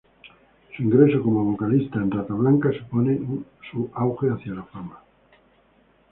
Su 0.75 0.81
ingreso 0.81 1.21
como 1.21 1.43
vocalista 1.43 1.99
en 1.99 2.09
Rata 2.09 2.33
Blanca 2.33 2.71
suponen 2.71 3.45
su 3.71 3.91
auge 3.93 4.29
hacia 4.31 4.55
la 4.55 4.63
fama. 4.63 4.99